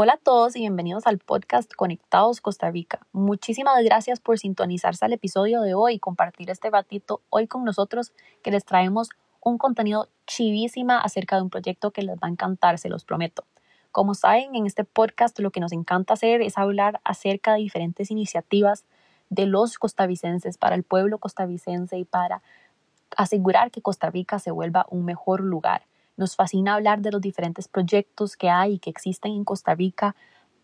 [0.00, 3.00] Hola a todos y bienvenidos al podcast Conectados Costa Rica.
[3.10, 8.12] Muchísimas gracias por sintonizarse al episodio de hoy y compartir este ratito hoy con nosotros
[8.44, 9.08] que les traemos
[9.40, 13.42] un contenido chivísima acerca de un proyecto que les va a encantar, se los prometo.
[13.90, 18.12] Como saben, en este podcast lo que nos encanta hacer es hablar acerca de diferentes
[18.12, 18.84] iniciativas
[19.30, 22.40] de los costarricenses para el pueblo costarricense y para
[23.16, 25.82] asegurar que Costa Rica se vuelva un mejor lugar.
[26.18, 30.16] Nos fascina hablar de los diferentes proyectos que hay y que existen en Costa Rica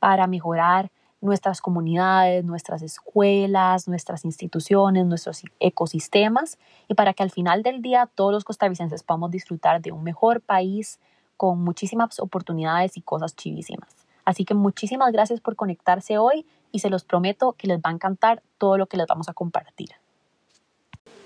[0.00, 7.62] para mejorar nuestras comunidades, nuestras escuelas, nuestras instituciones, nuestros ecosistemas y para que al final
[7.62, 10.98] del día todos los costarricenses podamos disfrutar de un mejor país
[11.36, 13.94] con muchísimas oportunidades y cosas chivísimas.
[14.24, 17.92] Así que muchísimas gracias por conectarse hoy y se los prometo que les va a
[17.92, 19.90] encantar todo lo que les vamos a compartir.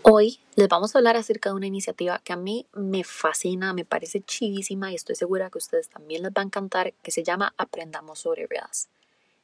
[0.09, 3.85] Hoy les vamos a hablar acerca de una iniciativa que a mí me fascina, me
[3.85, 7.25] parece chivísima y estoy segura que a ustedes también les va a encantar, que se
[7.25, 8.89] llama Aprendamos sobre Ruedas.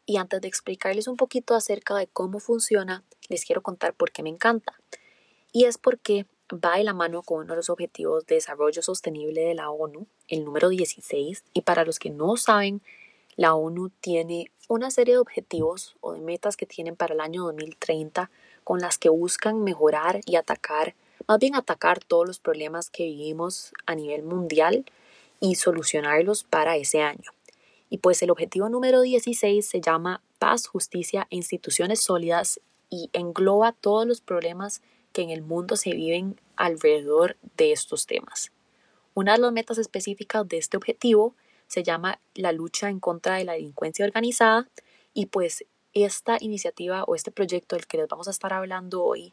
[0.06, 4.22] Y antes de explicarles un poquito acerca de cómo funciona, les quiero contar por qué
[4.22, 4.78] me encanta.
[5.50, 9.40] Y es porque va de la mano con uno de los objetivos de desarrollo sostenible
[9.40, 11.42] de la ONU, el número 16.
[11.54, 12.82] Y para los que no saben,
[13.34, 17.42] la ONU tiene una serie de objetivos o de metas que tienen para el año
[17.42, 18.30] 2030
[18.64, 20.94] con las que buscan mejorar y atacar,
[21.26, 24.84] más bien atacar todos los problemas que vivimos a nivel mundial
[25.40, 27.32] y solucionarlos para ese año.
[27.90, 33.72] Y pues el objetivo número 16 se llama paz, justicia e instituciones sólidas y engloba
[33.72, 34.82] todos los problemas
[35.12, 38.52] que en el mundo se viven alrededor de estos temas.
[39.14, 41.34] Una de las metas específicas de este objetivo
[41.66, 44.68] se llama la lucha en contra de la delincuencia organizada
[45.14, 49.32] y pues esta iniciativa o este proyecto del que les vamos a estar hablando hoy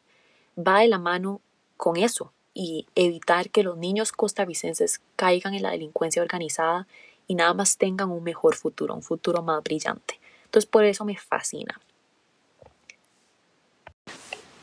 [0.56, 1.40] va de la mano
[1.76, 6.86] con eso y evitar que los niños costarricenses caigan en la delincuencia organizada
[7.26, 10.20] y nada más tengan un mejor futuro, un futuro más brillante.
[10.46, 11.80] Entonces por eso me fascina.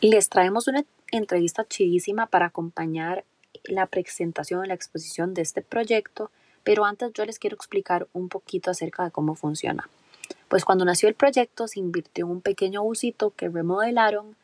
[0.01, 3.23] Les traemos una entrevista chidísima para acompañar
[3.63, 6.29] la presentación, la exposición de este proyecto,
[6.63, 9.89] pero antes yo les quiero explicar un poquito acerca de cómo funciona.
[10.47, 14.35] Pues cuando nació el proyecto se invirtió en un pequeño busito que remodelaron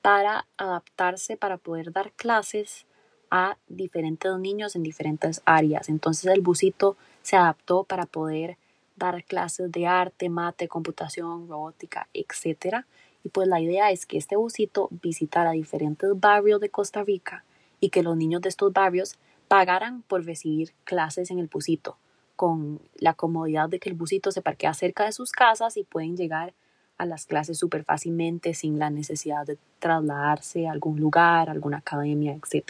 [0.00, 2.86] para adaptarse, para poder dar clases
[3.30, 5.88] a diferentes niños en diferentes áreas.
[5.88, 8.58] Entonces el busito se adaptó para poder
[8.96, 12.84] dar clases de arte, mate, computación, robótica, etc.
[13.24, 17.44] Y pues la idea es que este busito visitara diferentes barrios de Costa Rica
[17.80, 19.16] y que los niños de estos barrios
[19.48, 21.96] pagaran por recibir clases en el busito
[22.40, 26.16] con la comodidad de que el busito se parquea cerca de sus casas y pueden
[26.16, 26.54] llegar
[26.96, 32.32] a las clases súper fácilmente sin la necesidad de trasladarse a algún lugar, alguna academia,
[32.32, 32.64] etc.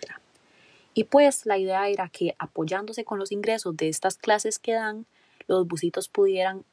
[0.92, 5.06] Y pues la idea era que apoyándose con los ingresos de estas clases que dan,
[5.47, 6.64] los busitos pudieran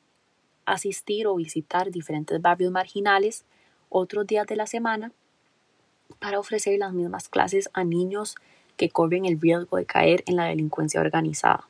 [0.66, 3.46] asistir o visitar diferentes barrios marginales
[3.90, 5.12] otros días de la semana
[6.18, 8.34] para ofrecer las mismas clases a niños
[8.76, 11.68] que corren el riesgo de caer en la delincuencia organizada.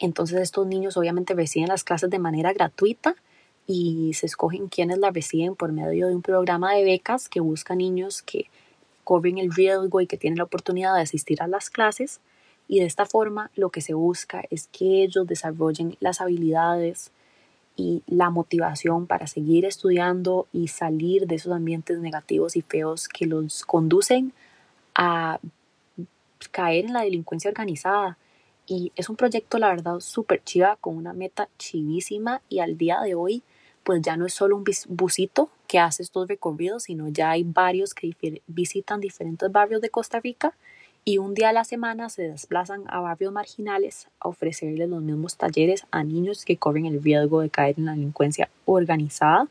[0.00, 3.14] Entonces estos niños obviamente reciben las clases de manera gratuita
[3.66, 7.76] y se escogen quienes las reciben por medio de un programa de becas que busca
[7.76, 8.46] niños que
[9.04, 12.20] corren el riesgo y que tienen la oportunidad de asistir a las clases.
[12.66, 17.12] Y de esta forma lo que se busca es que ellos desarrollen las habilidades
[17.76, 23.26] y la motivación para seguir estudiando y salir de esos ambientes negativos y feos que
[23.26, 24.32] los conducen
[24.94, 25.40] a
[26.50, 28.16] caer en la delincuencia organizada
[28.70, 33.00] y es un proyecto, la verdad, súper chiva, con una meta chivísima y al día
[33.00, 33.42] de hoy,
[33.82, 37.94] pues ya no es solo un busito que hace estos recorridos, sino ya hay varios
[37.94, 38.14] que
[38.46, 40.54] visitan diferentes barrios de Costa Rica
[41.04, 45.36] y un día a la semana se desplazan a barrios marginales a ofrecerles los mismos
[45.36, 49.48] talleres a niños que corren el riesgo de caer en la delincuencia organizada.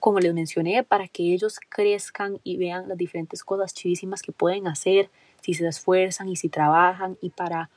[0.00, 4.66] Como les mencioné, para que ellos crezcan y vean las diferentes cosas chivísimas que pueden
[4.66, 5.08] hacer
[5.40, 7.70] si se esfuerzan y si trabajan y para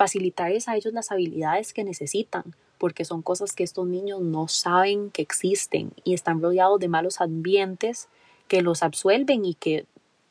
[0.00, 5.10] facilitarles a ellos las habilidades que necesitan, porque son cosas que estos niños no saben
[5.10, 8.08] que existen y están rodeados de malos ambientes
[8.48, 9.84] que los absuelven y que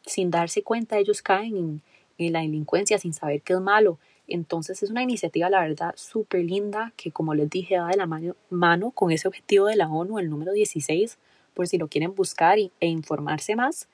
[0.07, 1.83] sin darse cuenta ellos caen
[2.17, 3.99] en, la delincuencia sin saber qué es malo.
[4.27, 8.07] Entonces es una iniciativa, la verdad, súper linda que, como les dije, va de la
[8.07, 11.19] mano, mano, con ese objetivo de la ONU, el número 16,
[11.53, 13.87] por si lo quieren buscar e informarse más.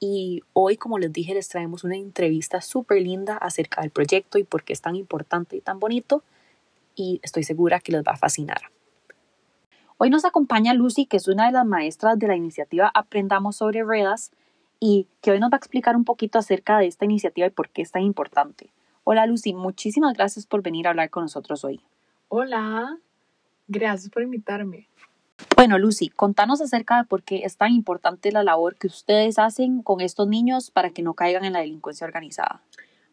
[0.00, 4.44] Y hoy, como les dije, les traemos una entrevista súper linda acerca del proyecto y
[4.44, 6.22] por qué es tan importante y tan bonito.
[6.94, 8.62] Y estoy segura que les va a fascinar.
[9.96, 13.82] Hoy nos acompaña Lucy, que es una de las maestras de la iniciativa Aprendamos sobre
[13.82, 14.30] Ruedas
[14.78, 17.68] y que hoy nos va a explicar un poquito acerca de esta iniciativa y por
[17.68, 18.72] qué es tan importante.
[19.02, 21.80] Hola Lucy, muchísimas gracias por venir a hablar con nosotros hoy.
[22.28, 22.98] Hola,
[23.70, 24.88] Gracias por invitarme.
[25.56, 29.82] Bueno, Lucy, contanos acerca de por qué es tan importante la labor que ustedes hacen
[29.82, 32.62] con estos niños para que no caigan en la delincuencia organizada.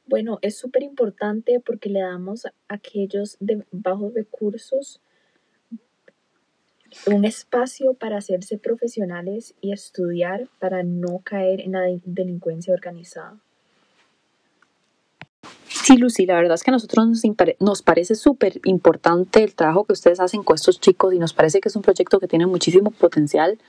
[0.07, 5.01] Bueno, es súper importante porque le damos a aquellos de bajos recursos
[7.07, 13.37] un espacio para hacerse profesionales y estudiar para no caer en la delincuencia organizada.
[15.85, 17.05] Sí, Lucy, la verdad es que a nosotros
[17.59, 21.61] nos, parece súper importante el trabajo que ustedes hacen con estos chicos y nos parece
[21.61, 23.59] que es un proyecto que tiene muchísimo potencial.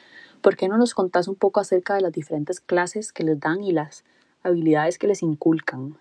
[0.41, 3.63] ¿Por qué no nos contás un poco acerca de las diferentes clases que les dan
[3.63, 4.03] y las
[4.43, 5.99] habilidades que les inculcan?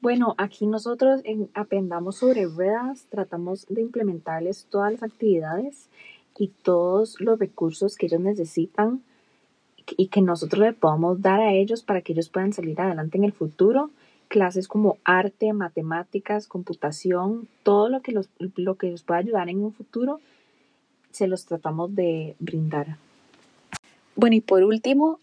[0.00, 5.88] Bueno, aquí nosotros en Aprendamos sobre Ruedas tratamos de implementarles todas las actividades
[6.38, 9.02] y todos los recursos que ellos necesitan
[9.96, 13.24] y que nosotros le podamos dar a ellos para que ellos puedan salir adelante en
[13.24, 13.90] el futuro.
[14.30, 19.60] Clases como arte, matemáticas, computación, todo lo que, los, lo que les pueda ayudar en
[19.60, 20.20] un futuro,
[21.10, 22.96] se los tratamos de brindar.
[24.14, 25.18] Bueno, y por último,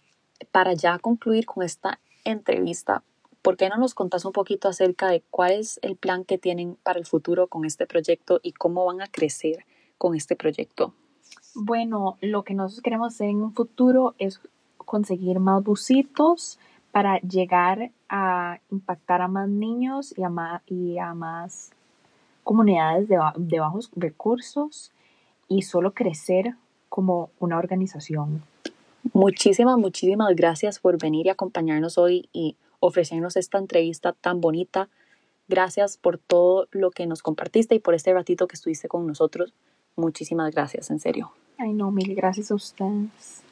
[0.52, 3.02] para ya concluir con esta entrevista,
[3.42, 6.76] ¿por qué no nos contás un poquito acerca de cuál es el plan que tienen
[6.84, 9.66] para el futuro con este proyecto y cómo van a crecer
[9.98, 10.94] con este proyecto?
[11.56, 14.42] Bueno, lo que nosotros queremos hacer en un futuro es
[14.78, 16.60] conseguir más busitos
[16.98, 21.70] para llegar a impactar a más niños y a más, y a más
[22.44, 24.92] comunidades de, de bajos recursos
[25.48, 26.56] y solo crecer
[26.90, 28.42] como una organización.
[29.14, 34.90] Muchísimas, muchísimas gracias por venir y acompañarnos hoy y ofrecernos esta entrevista tan bonita.
[35.48, 39.54] Gracias por todo lo que nos compartiste y por este ratito que estuviste con nosotros.
[39.96, 41.32] Muchísimas gracias, en serio.
[41.60, 43.44] Ay, no, mil gracias a ustedes.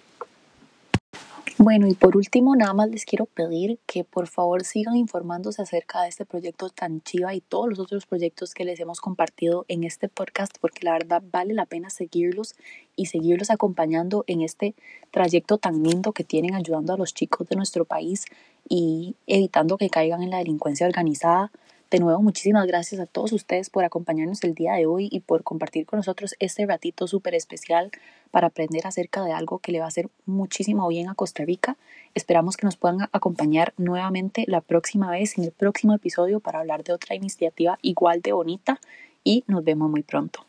[1.65, 6.03] Bueno, y por último, nada más les quiero pedir que por favor sigan informándose acerca
[6.03, 9.83] de este proyecto tan chiva y todos los otros proyectos que les hemos compartido en
[9.83, 12.53] este podcast, porque la verdad vale la pena seguirlos
[12.95, 14.75] y seguirlos acompañando en este
[15.09, 18.25] trayecto tan lindo que tienen ayudando a los chicos de nuestro país
[18.69, 21.51] y evitando que caigan en la delincuencia organizada.
[21.89, 25.43] De nuevo, muchísimas gracias a todos ustedes por acompañarnos el día de hoy y por
[25.43, 27.89] compartir con nosotros este ratito súper especial
[28.35, 31.77] para aprender acerca de algo que le va a hacer muchísimo bien a Costa Rica.
[32.15, 36.83] Esperamos que nos puedan acompañar nuevamente la próxima vez en el próximo episodio para hablar
[36.83, 38.81] de otra iniciativa igual de bonita
[39.23, 40.45] y nos vemos muy pronto.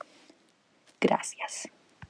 [1.00, 1.68] Gracias.